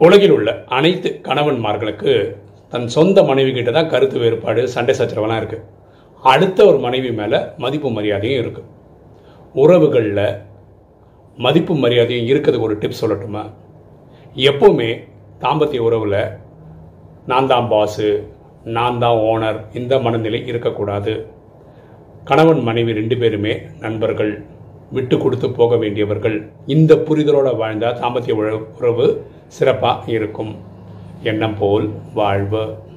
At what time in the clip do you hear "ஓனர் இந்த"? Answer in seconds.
19.30-19.94